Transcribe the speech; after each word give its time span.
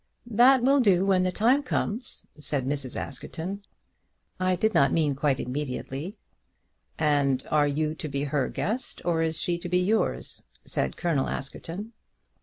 "That 0.31 0.63
will 0.63 0.79
do 0.79 1.05
when 1.05 1.21
the 1.21 1.31
time 1.31 1.61
comes," 1.61 2.25
said 2.39 2.65
Mrs. 2.65 2.95
Askerton. 2.95 3.61
"I 4.39 4.55
did 4.55 4.73
not 4.73 4.91
mean 4.91 5.13
quite 5.13 5.39
immediately." 5.39 6.17
"And 6.97 7.45
are 7.51 7.67
you 7.67 7.93
to 7.93 8.09
be 8.09 8.23
her 8.23 8.49
guest, 8.49 9.03
or 9.05 9.21
is 9.21 9.39
she 9.39 9.59
to 9.59 9.69
be 9.69 9.77
yours?" 9.77 10.45
said 10.65 10.97
Colonel 10.97 11.29
Askerton. 11.29 11.93